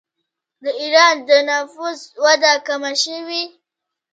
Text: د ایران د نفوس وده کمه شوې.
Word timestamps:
د 0.63 0.65
ایران 0.81 1.15
د 1.27 1.29
نفوس 1.49 1.99
وده 2.23 2.53
کمه 2.67 2.91
شوې. 3.03 3.43